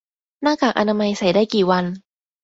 [0.43, 1.85] หน้ากากอนามัยใส่ได้กี่วัน